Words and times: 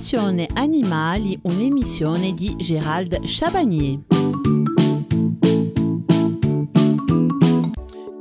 Passione 0.00 0.48
Animali, 0.54 1.38
un'emissione 1.44 2.32
di 2.32 2.56
Gérald 2.58 3.22
Chabagnier. 3.26 3.98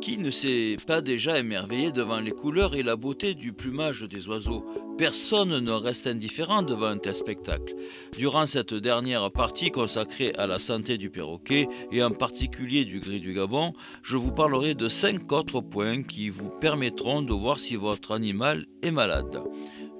Qui 0.01 0.17
ne 0.17 0.29
s'est 0.29 0.75
pas 0.85 0.99
déjà 0.99 1.39
émerveillé 1.39 1.93
devant 1.93 2.19
les 2.19 2.31
couleurs 2.31 2.75
et 2.75 2.83
la 2.83 2.97
beauté 2.97 3.33
du 3.33 3.53
plumage 3.53 4.01
des 4.01 4.27
oiseaux? 4.27 4.65
Personne 4.97 5.57
ne 5.57 5.71
reste 5.71 6.07
indifférent 6.07 6.63
devant 6.63 6.87
un 6.87 6.97
tel 6.97 7.15
spectacle. 7.15 7.73
Durant 8.17 8.45
cette 8.45 8.73
dernière 8.73 9.31
partie 9.31 9.71
consacrée 9.71 10.33
à 10.37 10.47
la 10.47 10.59
santé 10.59 10.97
du 10.97 11.09
perroquet 11.09 11.69
et 11.93 12.03
en 12.03 12.11
particulier 12.11 12.83
du 12.83 12.99
gris 12.99 13.21
du 13.21 13.33
Gabon, 13.33 13.71
je 14.03 14.17
vous 14.17 14.33
parlerai 14.33 14.75
de 14.75 14.89
cinq 14.89 15.31
autres 15.31 15.61
points 15.61 16.03
qui 16.03 16.29
vous 16.29 16.49
permettront 16.49 17.21
de 17.21 17.31
voir 17.31 17.57
si 17.57 17.77
votre 17.77 18.11
animal 18.11 18.65
est 18.83 18.91
malade. 18.91 19.41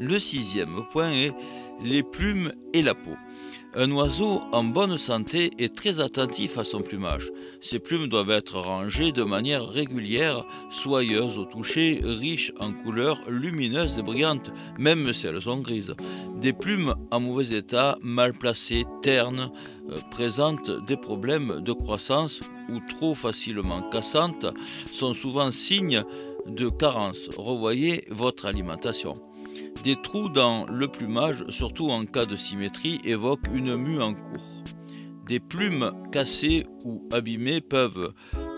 Le 0.02 0.20
sixième 0.20 0.84
point 0.92 1.12
est 1.12 1.34
les 1.84 2.04
plumes 2.04 2.52
et 2.74 2.82
la 2.82 2.96
peau. 2.96 3.16
Un 3.76 3.92
oiseau 3.92 4.42
en 4.52 4.64
bonne 4.64 4.98
santé 4.98 5.52
est 5.60 5.76
très 5.76 6.00
attentif 6.00 6.58
à 6.58 6.64
son 6.64 6.82
plumage. 6.82 7.32
Ses 7.62 7.78
plumes 7.78 8.08
doivent 8.08 8.32
être 8.32 8.58
rangées 8.58 9.12
de 9.12 9.24
manière 9.24 9.68
régulière, 9.68 10.44
soyeuses 10.72 11.38
au 11.38 11.46
toucher, 11.46 12.02
riches 12.04 12.52
en 12.60 12.74
couleurs, 12.74 13.22
lumineuses 13.30 14.00
et 14.00 14.02
brillantes, 14.02 14.52
même 14.80 15.14
si 15.14 15.28
elles 15.28 15.44
sont 15.44 15.60
grises. 15.60 15.94
Des 16.42 16.52
plumes 16.52 16.96
en 17.12 17.20
mauvais 17.20 17.58
état, 17.58 18.00
mal 18.02 18.34
placées, 18.34 18.86
ternes, 19.04 19.52
euh, 19.92 19.98
présentent 20.10 20.84
des 20.88 20.98
problèmes 20.98 21.62
de 21.62 21.74
croissance 21.74 22.40
ou 22.70 22.80
trop 22.98 23.14
facilement 23.14 23.84
cassantes 23.90 24.48
sont 24.92 25.14
souvent 25.14 25.52
signes 25.52 26.04
de 26.48 26.70
carence. 26.70 27.30
Revoyez 27.38 28.06
votre 28.10 28.48
alimentation. 28.48 29.14
Des 29.84 29.96
trous 29.96 30.30
dans 30.30 30.66
le 30.68 30.88
plumage, 30.88 31.46
surtout 31.50 31.90
en 31.90 32.06
cas 32.06 32.26
de 32.26 32.36
symétrie, 32.36 33.00
évoquent 33.06 33.48
une 33.54 33.76
mue 33.76 34.02
en 34.02 34.14
cours. 34.14 34.64
Des 35.28 35.40
plumes 35.40 35.92
cassées 36.12 36.66
ou 36.86 37.08
abîmées 37.12 37.62
peuvent 37.62 38.14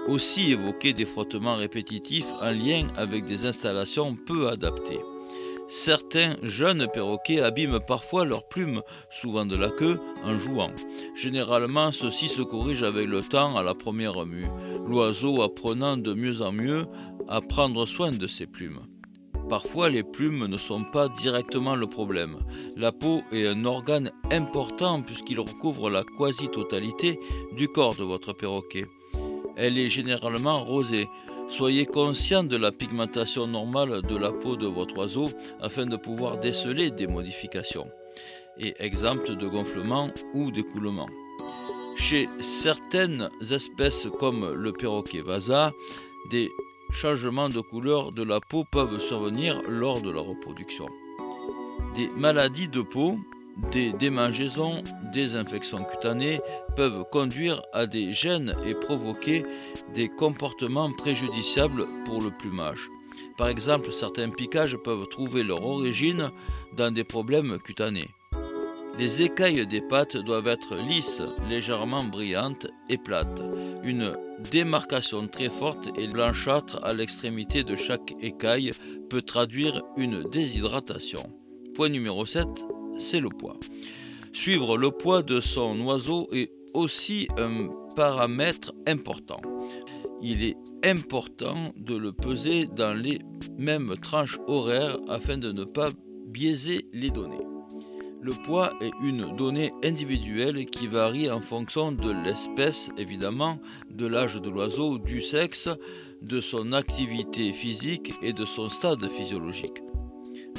aussi 0.07 0.51
évoquer 0.51 0.93
des 0.93 1.05
frottements 1.05 1.57
répétitifs 1.57 2.31
en 2.41 2.51
lien 2.51 2.87
avec 2.95 3.25
des 3.25 3.45
installations 3.45 4.15
peu 4.15 4.47
adaptées. 4.47 5.01
Certains 5.67 6.35
jeunes 6.43 6.87
perroquets 6.93 7.39
abîment 7.39 7.79
parfois 7.79 8.25
leurs 8.25 8.47
plumes, 8.47 8.81
souvent 9.21 9.45
de 9.45 9.55
la 9.55 9.69
queue, 9.69 9.99
en 10.25 10.37
jouant. 10.37 10.71
Généralement, 11.15 11.93
ceci 11.93 12.27
se 12.27 12.41
corrige 12.41 12.83
avec 12.83 13.07
le 13.07 13.21
temps 13.21 13.55
à 13.55 13.63
la 13.63 13.73
première 13.73 14.25
mue, 14.25 14.47
l'oiseau 14.85 15.41
apprenant 15.41 15.95
de 15.95 16.13
mieux 16.13 16.41
en 16.41 16.51
mieux 16.51 16.87
à 17.29 17.39
prendre 17.39 17.85
soin 17.85 18.11
de 18.11 18.27
ses 18.27 18.47
plumes. 18.47 18.81
Parfois, 19.51 19.89
les 19.89 20.03
plumes 20.03 20.45
ne 20.45 20.55
sont 20.55 20.85
pas 20.85 21.09
directement 21.09 21.75
le 21.75 21.85
problème. 21.85 22.37
La 22.77 22.93
peau 22.93 23.21
est 23.33 23.45
un 23.45 23.65
organe 23.65 24.13
important 24.31 25.01
puisqu'il 25.01 25.41
recouvre 25.41 25.89
la 25.89 26.05
quasi-totalité 26.17 27.19
du 27.57 27.67
corps 27.67 27.95
de 27.95 28.05
votre 28.05 28.31
perroquet. 28.31 28.85
Elle 29.57 29.77
est 29.77 29.89
généralement 29.89 30.63
rosée. 30.63 31.09
Soyez 31.49 31.85
conscient 31.85 32.45
de 32.45 32.55
la 32.55 32.71
pigmentation 32.71 33.45
normale 33.45 34.01
de 34.03 34.15
la 34.15 34.31
peau 34.31 34.55
de 34.55 34.69
votre 34.69 34.97
oiseau 34.97 35.27
afin 35.59 35.85
de 35.85 35.97
pouvoir 35.97 36.37
déceler 36.37 36.89
des 36.89 37.07
modifications 37.07 37.89
et 38.57 38.73
exemptes 38.79 39.31
de 39.31 39.47
gonflement 39.49 40.11
ou 40.33 40.51
d'écoulement. 40.51 41.09
Chez 41.97 42.29
certaines 42.39 43.29
espèces 43.51 44.07
comme 44.17 44.49
le 44.53 44.71
perroquet 44.71 45.19
vasa, 45.19 45.73
des 46.31 46.49
changements 46.91 47.49
de 47.49 47.61
couleur 47.61 48.11
de 48.11 48.23
la 48.23 48.39
peau 48.39 48.63
peuvent 48.63 48.99
survenir 48.99 49.61
lors 49.67 50.01
de 50.01 50.11
la 50.11 50.21
reproduction. 50.21 50.87
Des 51.95 52.09
maladies 52.17 52.67
de 52.67 52.81
peau, 52.81 53.17
des 53.71 53.91
démangeaisons, 53.93 54.83
des 55.13 55.35
infections 55.35 55.83
cutanées 55.83 56.39
peuvent 56.75 57.03
conduire 57.11 57.61
à 57.73 57.85
des 57.85 58.13
gènes 58.13 58.53
et 58.65 58.73
provoquer 58.73 59.45
des 59.93 60.09
comportements 60.09 60.91
préjudiciables 60.91 61.87
pour 62.05 62.21
le 62.21 62.31
plumage. 62.31 62.87
Par 63.37 63.49
exemple, 63.49 63.91
certains 63.91 64.29
piquages 64.29 64.77
peuvent 64.77 65.07
trouver 65.07 65.43
leur 65.43 65.65
origine 65.65 66.31
dans 66.77 66.91
des 66.91 67.03
problèmes 67.03 67.57
cutanés. 67.59 68.09
Les 68.99 69.21
écailles 69.21 69.65
des 69.65 69.81
pattes 69.81 70.17
doivent 70.17 70.47
être 70.47 70.75
lisses, 70.75 71.21
légèrement 71.49 72.03
brillantes 72.03 72.67
et 72.89 72.97
plates. 72.97 73.41
Une 73.83 74.17
démarcation 74.51 75.27
très 75.27 75.49
forte 75.49 75.89
et 75.97 76.07
blanchâtre 76.07 76.79
à 76.83 76.93
l'extrémité 76.93 77.63
de 77.63 77.75
chaque 77.75 78.13
écaille 78.21 78.71
peut 79.09 79.21
traduire 79.21 79.81
une 79.97 80.23
déshydratation. 80.23 81.23
Point 81.73 81.89
numéro 81.89 82.25
7, 82.25 82.47
c'est 82.99 83.21
le 83.21 83.29
poids. 83.29 83.57
Suivre 84.33 84.77
le 84.77 84.91
poids 84.91 85.23
de 85.23 85.39
son 85.39 85.79
oiseau 85.81 86.27
est 86.33 86.51
aussi 86.73 87.27
un 87.37 87.69
paramètre 87.95 88.73
important. 88.87 89.41
Il 90.21 90.43
est 90.43 90.57
important 90.83 91.73
de 91.77 91.95
le 91.95 92.11
peser 92.11 92.65
dans 92.65 92.93
les 92.93 93.19
mêmes 93.57 93.95
tranches 94.01 94.37
horaires 94.47 94.97
afin 95.07 95.37
de 95.37 95.51
ne 95.51 95.63
pas 95.63 95.89
biaiser 96.27 96.85
les 96.93 97.09
données. 97.09 97.50
Le 98.23 98.33
poids 98.33 98.71
est 98.81 98.91
une 99.01 99.35
donnée 99.35 99.73
individuelle 99.83 100.65
qui 100.65 100.85
varie 100.85 101.31
en 101.31 101.39
fonction 101.39 101.91
de 101.91 102.11
l'espèce, 102.23 102.91
évidemment, 102.95 103.59
de 103.89 104.05
l'âge 104.05 104.35
de 104.35 104.47
l'oiseau, 104.47 104.99
du 104.99 105.23
sexe, 105.23 105.69
de 106.21 106.39
son 106.39 106.71
activité 106.71 107.49
physique 107.49 108.13
et 108.21 108.31
de 108.31 108.45
son 108.45 108.69
stade 108.69 109.09
physiologique. 109.09 109.81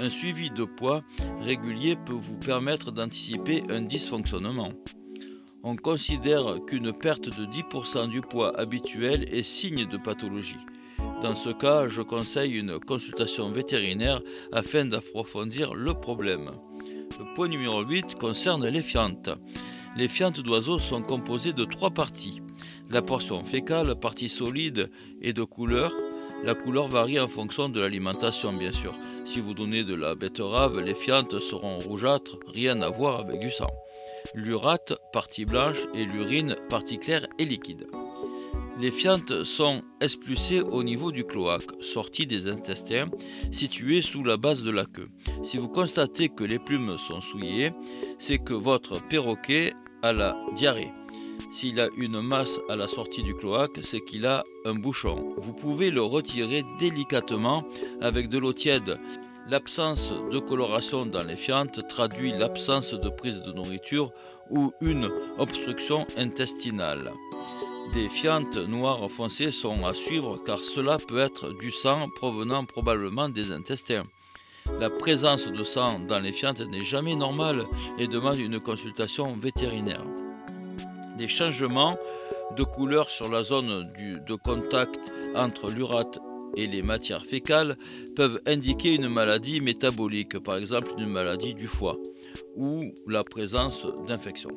Un 0.01 0.11
suivi 0.11 0.51
de 0.51 0.65
poids 0.65 1.03
régulier 1.41 1.95
peut 1.95 2.19
vous 2.21 2.37
permettre 2.37 2.91
d'anticiper 2.91 3.62
un 3.71 3.83
dysfonctionnement. 3.83 4.71
On 5.62 5.77
considère 5.77 6.59
qu'une 6.67 6.93
perte 6.93 7.28
de 7.28 7.47
10% 7.47 8.11
du 8.11 8.22
poids 8.22 8.59
habituel 8.59 9.33
est 9.33 9.45
signe 9.45 9.87
de 9.87 9.97
pathologie. 9.99 10.59
Dans 11.22 11.37
ce 11.37 11.51
cas, 11.51 11.87
je 11.87 12.03
conseille 12.03 12.59
une 12.59 12.81
consultation 12.81 13.53
vétérinaire 13.53 14.21
afin 14.51 14.84
d'approfondir 14.84 15.75
le 15.75 15.95
problème. 15.95 16.49
Le 17.19 17.34
point 17.34 17.49
numéro 17.49 17.83
8 17.83 18.15
concerne 18.15 18.67
les 18.67 18.83
fientes. 18.83 19.31
Les 19.97 20.09
fientes 20.09 20.41
d'oiseaux 20.41 20.78
sont 20.78 21.03
composées 21.03 21.53
de 21.53 21.65
trois 21.65 21.91
parties. 21.91 22.41
La 22.91 23.03
portion 23.03 23.45
fécale, 23.45 23.95
partie 23.97 24.28
solide 24.28 24.91
et 25.21 25.33
de 25.33 25.43
couleur. 25.43 25.93
La 26.45 26.55
couleur 26.55 26.89
varie 26.89 27.21
en 27.21 27.28
fonction 27.28 27.69
de 27.69 27.81
l'alimentation, 27.81 28.53
bien 28.53 28.72
sûr. 28.72 28.95
Si 29.27 29.41
vous 29.41 29.55
donnez 29.55 29.84
de 29.84 29.95
la 29.95 30.15
betterave, 30.15 30.81
les 30.81 30.95
fientes 30.95 31.39
seront 31.39 31.78
rougeâtres, 31.78 32.39
rien 32.53 32.81
à 32.83 32.91
voir 32.91 33.21
avec 33.21 33.41
du 33.41 33.51
sang. 33.51 33.71
L'urate, 34.34 34.95
partie 35.12 35.45
blanche, 35.45 35.78
et 35.95 36.05
l'urine, 36.05 36.56
partie 36.69 36.99
claire 36.99 37.27
et 37.39 37.45
liquide. 37.45 37.87
Les 38.81 38.91
fientes 38.91 39.44
sont 39.44 39.77
expulsées 40.00 40.60
au 40.62 40.83
niveau 40.83 41.12
du 41.12 41.25
cloaque, 41.25 41.71
sorti 41.81 42.27
des 42.27 42.49
intestins, 42.49 43.10
situé 43.50 44.00
sous 44.03 44.25
la 44.25 44.37
base 44.37 44.62
de 44.62 44.71
la 44.71 44.87
queue. 44.87 45.09
Si 45.44 45.59
vous 45.59 45.69
constatez 45.69 46.31
que 46.31 46.44
les 46.44 46.59
plumes 46.59 46.97
sont 46.99 47.21
souillées, 47.21 47.72
c'est 48.19 48.38
que 48.38 48.55
votre 48.55 49.03
perroquet 49.09 49.75
a 50.03 50.12
la 50.12 50.37
diarrhée. 50.56 50.91
S'il 51.53 51.81
a 51.81 51.88
une 51.99 52.22
masse 52.22 52.60
à 52.71 52.77
la 52.77 52.88
sortie 52.88 53.22
du 53.22 53.34
cloaque, 53.34 53.81
c'est 53.83 54.00
qu'il 54.00 54.25
a 54.25 54.43
un 54.65 54.75
bouchon. 54.75 55.34
Vous 55.37 55.53
pouvez 55.53 55.91
le 55.91 56.03
retirer 56.03 56.65
délicatement 56.81 57.65
avec 58.00 58.31
de 58.31 58.39
l'eau 58.39 58.54
tiède. 58.54 58.99
L'absence 59.50 60.12
de 60.31 60.39
coloration 60.39 61.04
dans 61.04 61.25
les 61.25 61.37
fientes 61.37 61.87
traduit 61.89 62.33
l'absence 62.33 62.94
de 62.94 63.10
prise 63.10 63.43
de 63.43 63.53
nourriture 63.53 64.12
ou 64.50 64.72
une 64.81 65.09
obstruction 65.39 66.06
intestinale. 66.16 67.12
Des 67.92 68.08
fientes 68.08 68.56
noires 68.56 69.10
foncées 69.10 69.50
sont 69.50 69.84
à 69.84 69.92
suivre 69.92 70.38
car 70.47 70.60
cela 70.60 70.97
peut 70.97 71.19
être 71.19 71.53
du 71.53 71.70
sang 71.70 72.08
provenant 72.08 72.64
probablement 72.64 73.28
des 73.28 73.50
intestins. 73.50 74.03
La 74.80 74.88
présence 74.88 75.47
de 75.47 75.62
sang 75.62 76.00
dans 76.00 76.18
les 76.18 76.33
fientes 76.33 76.60
n'est 76.60 76.84
jamais 76.84 77.15
normale 77.15 77.65
et 77.98 78.06
demande 78.06 78.39
une 78.39 78.60
consultation 78.60 79.36
vétérinaire. 79.36 80.04
Des 81.18 81.28
changements 81.28 81.98
de 82.56 82.65
couleur 82.65 83.10
sur 83.10 83.30
la 83.30 83.42
zone 83.42 83.83
de 84.27 84.34
contact 84.36 84.98
entre 85.34 85.71
l'urate 85.71 86.18
et 86.56 86.66
les 86.66 86.83
matières 86.83 87.27
fécales 87.27 87.77
peuvent 88.16 88.41
indiquer 88.47 88.95
une 88.95 89.09
maladie 89.09 89.60
métabolique, 89.60 90.38
par 90.38 90.56
exemple 90.56 90.92
une 90.97 91.10
maladie 91.10 91.53
du 91.53 91.66
foie, 91.66 91.98
ou 92.56 92.92
la 93.06 93.22
présence 93.22 93.86
d'infections. 94.06 94.56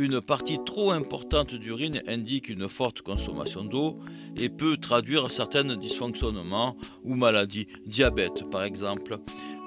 Une 0.00 0.22
partie 0.22 0.58
trop 0.64 0.92
importante 0.92 1.54
d'urine 1.54 2.00
indique 2.06 2.48
une 2.48 2.70
forte 2.70 3.02
consommation 3.02 3.64
d'eau 3.64 3.98
et 4.34 4.48
peut 4.48 4.78
traduire 4.78 5.30
certains 5.30 5.76
dysfonctionnements 5.76 6.74
ou 7.04 7.16
maladies, 7.16 7.66
diabète 7.84 8.48
par 8.50 8.64
exemple. 8.64 9.18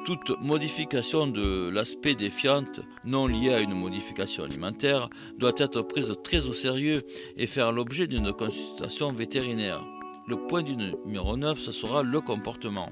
Toute 0.08 0.32
modification 0.42 1.28
de 1.28 1.70
l'aspect 1.70 2.16
des 2.16 2.32
fientes 2.32 2.82
non 3.06 3.28
liée 3.28 3.54
à 3.54 3.60
une 3.60 3.76
modification 3.76 4.46
alimentaire 4.46 5.08
doit 5.38 5.54
être 5.58 5.84
prise 5.84 6.12
très 6.24 6.48
au 6.48 6.54
sérieux 6.56 7.04
et 7.38 7.46
faire 7.46 7.72
l'objet 7.72 8.08
d'une 8.08 8.34
consultation 8.34 9.14
vétérinaire. 9.14 9.86
Le 10.28 10.38
point 10.48 10.64
du 10.64 10.76
numéro 10.76 11.38
9, 11.38 11.60
ce 11.60 11.72
sera 11.72 12.02
le 12.02 12.22
comportement. 12.22 12.90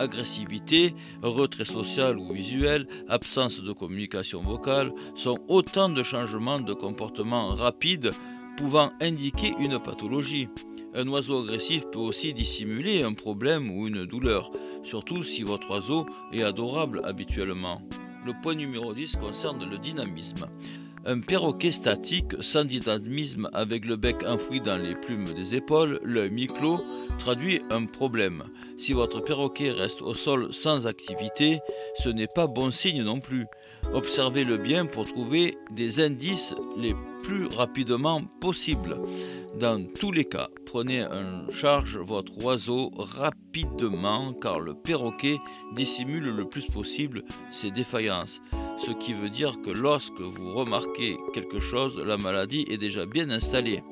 Agressivité, 0.00 0.94
retrait 1.22 1.64
social 1.64 2.18
ou 2.18 2.32
visuel, 2.32 2.86
absence 3.08 3.62
de 3.62 3.72
communication 3.72 4.42
vocale 4.42 4.92
sont 5.14 5.38
autant 5.48 5.88
de 5.88 6.02
changements 6.02 6.60
de 6.60 6.72
comportement 6.72 7.48
rapides 7.48 8.10
pouvant 8.56 8.90
indiquer 9.00 9.54
une 9.60 9.78
pathologie. 9.78 10.48
Un 10.94 11.06
oiseau 11.06 11.44
agressif 11.44 11.84
peut 11.92 12.00
aussi 12.00 12.34
dissimuler 12.34 13.02
un 13.02 13.12
problème 13.12 13.70
ou 13.70 13.86
une 13.86 14.06
douleur, 14.06 14.50
surtout 14.82 15.22
si 15.22 15.42
votre 15.42 15.70
oiseau 15.70 16.06
est 16.32 16.42
adorable 16.42 17.02
habituellement. 17.04 17.80
Le 18.26 18.32
point 18.42 18.54
numéro 18.54 18.92
10 18.92 19.16
concerne 19.16 19.68
le 19.68 19.78
dynamisme. 19.78 20.46
Un 21.06 21.20
perroquet 21.20 21.72
statique, 21.72 22.34
sans 22.42 22.64
dynamisme, 22.64 23.48
avec 23.54 23.86
le 23.86 23.96
bec 23.96 24.16
enfoui 24.26 24.60
dans 24.60 24.76
les 24.76 24.94
plumes 24.94 25.24
des 25.24 25.54
épaules, 25.54 25.98
l'œil 26.04 26.30
mi-clos, 26.30 26.78
traduit 27.18 27.62
un 27.70 27.86
problème. 27.86 28.42
Si 28.76 28.92
votre 28.92 29.20
perroquet 29.20 29.70
reste 29.70 30.02
au 30.02 30.14
sol 30.14 30.52
sans 30.52 30.86
activité, 30.86 31.60
ce 32.02 32.10
n'est 32.10 32.26
pas 32.34 32.46
bon 32.46 32.70
signe 32.70 33.02
non 33.02 33.18
plus. 33.18 33.46
Observez-le 33.94 34.58
bien 34.58 34.84
pour 34.84 35.04
trouver 35.04 35.56
des 35.70 36.00
indices 36.00 36.54
les 36.76 36.94
plus 37.24 37.46
rapidement 37.46 38.20
possible. 38.40 38.98
Dans 39.58 39.82
tous 39.98 40.12
les 40.12 40.26
cas, 40.26 40.48
prenez 40.66 41.04
en 41.04 41.50
charge 41.50 41.98
votre 41.98 42.44
oiseau 42.44 42.90
rapidement 42.96 44.34
car 44.34 44.60
le 44.60 44.74
perroquet 44.74 45.38
dissimule 45.74 46.34
le 46.36 46.46
plus 46.46 46.66
possible 46.66 47.22
ses 47.50 47.70
défaillances 47.70 48.40
ce 48.84 48.92
qui 48.92 49.12
veut 49.12 49.30
dire 49.30 49.60
que 49.62 49.70
lorsque 49.70 50.20
vous 50.20 50.52
remarquez 50.52 51.18
quelque 51.32 51.60
chose, 51.60 51.96
la 51.98 52.16
maladie 52.16 52.66
est 52.68 52.78
déjà 52.78 53.06
bien 53.06 53.30
installée. 53.30 53.82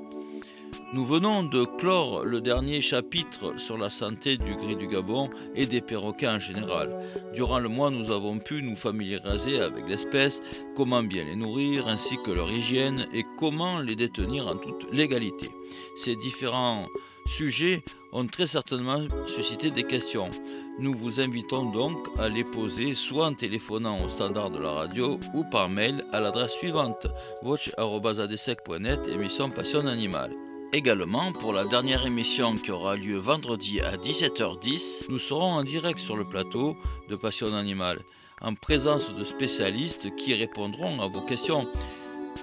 Nous 0.95 1.05
venons 1.05 1.43
de 1.43 1.65
clore 1.65 2.25
le 2.25 2.41
dernier 2.41 2.81
chapitre 2.81 3.59
sur 3.59 3.77
la 3.77 3.91
santé 3.91 4.39
du 4.39 4.55
gris 4.55 4.77
du 4.77 4.89
Gabon 4.89 5.29
et 5.55 5.67
des 5.67 5.83
perroquets 5.83 6.29
en 6.29 6.41
général. 6.41 6.91
Durant 7.35 7.59
le 7.59 7.69
mois, 7.69 7.91
nous 7.91 8.11
avons 8.11 8.39
pu 8.39 8.63
nous 8.63 8.77
familiariser 8.77 9.61
avec 9.61 9.87
l'espèce, 9.87 10.41
comment 10.75 11.03
bien 11.03 11.25
les 11.25 11.37
nourrir, 11.37 11.89
ainsi 11.89 12.17
que 12.25 12.31
leur 12.31 12.51
hygiène 12.51 13.07
et 13.13 13.25
comment 13.39 13.81
les 13.81 13.97
détenir 13.97 14.49
en 14.49 14.57
toute 14.57 14.91
légalité. 14.93 15.51
Ces 15.97 16.17
différents 16.17 16.87
sujets 17.27 17.83
ont 18.13 18.27
très 18.27 18.47
certainement 18.47 19.03
suscité 19.37 19.69
des 19.69 19.85
questions. 19.85 20.31
Nous 20.81 20.95
vous 20.95 21.19
invitons 21.19 21.73
donc 21.73 21.97
à 22.19 22.29
les 22.29 22.45
poser 22.45 22.95
soit 22.95 23.27
en 23.27 23.35
téléphonant 23.35 23.99
au 24.05 24.09
standard 24.09 24.51
de 24.51 24.63
la 24.63 24.71
radio 24.71 25.19
ou 25.35 25.43
par 25.43 25.69
mail 25.69 26.05
à 26.13 26.21
l'adresse 26.21 26.53
suivante 26.53 27.09
watch.adesec.net 27.43 29.01
émission 29.13 29.49
Passion 29.49 29.89
Animale. 29.89 30.31
Également, 30.73 31.33
pour 31.33 31.53
la 31.53 31.65
dernière 31.65 32.07
émission 32.07 32.55
qui 32.55 32.71
aura 32.71 32.95
lieu 32.95 33.17
vendredi 33.17 33.81
à 33.81 33.97
17h10, 33.97 35.07
nous 35.09 35.19
serons 35.19 35.55
en 35.55 35.65
direct 35.65 35.99
sur 35.99 36.17
le 36.17 36.25
plateau 36.25 36.77
de 37.09 37.17
Passion 37.17 37.55
Animale, 37.55 37.99
en 38.41 38.55
présence 38.55 39.13
de 39.17 39.25
spécialistes 39.25 40.15
qui 40.15 40.33
répondront 40.35 41.01
à 41.01 41.09
vos 41.09 41.27
questions. 41.27 41.67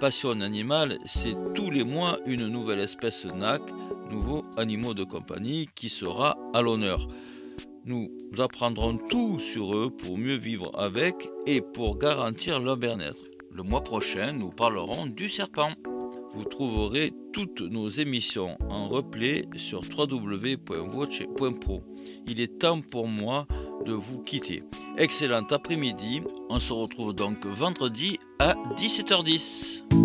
Passion 0.01 0.41
Animale, 0.41 0.97
c'est 1.05 1.37
tous 1.53 1.71
les 1.71 1.85
mois 1.85 2.19
une 2.25 2.47
nouvelle 2.47 2.79
espèce 2.81 3.23
NAC, 3.23 3.61
nouveaux 4.11 4.43
animaux 4.57 4.93
de 4.93 5.05
compagnie, 5.05 5.69
qui 5.73 5.89
sera 5.89 6.37
à 6.53 6.61
l'honneur. 6.61 7.07
Nous 7.85 8.09
apprendrons 8.39 8.97
tout 8.97 9.39
sur 9.39 9.75
eux 9.75 9.91
pour 9.91 10.17
mieux 10.17 10.37
vivre 10.37 10.71
avec 10.73 11.29
et 11.45 11.61
pour 11.61 11.99
garantir 11.99 12.59
leur 12.59 12.77
bien-être. 12.77 13.23
Le 13.51 13.61
mois 13.61 13.83
prochain, 13.83 14.31
nous 14.31 14.49
parlerons 14.49 15.05
du 15.05 15.29
serpent. 15.29 15.69
Vous 16.33 16.45
trouverez 16.45 17.11
toutes 17.31 17.61
nos 17.61 17.87
émissions 17.87 18.57
en 18.69 18.87
replay 18.87 19.45
sur 19.55 19.81
www.voce.pro. 19.81 21.83
Il 22.27 22.41
est 22.41 22.59
temps 22.59 22.81
pour 22.81 23.07
moi 23.07 23.45
de 23.85 23.93
vous 23.93 24.17
quitter. 24.17 24.63
Excellent 24.97 25.45
après-midi. 25.51 26.21
On 26.49 26.59
se 26.59 26.73
retrouve 26.73 27.13
donc 27.13 27.45
vendredi 27.45 28.17
à 28.39 28.55
17h10. 28.77 30.04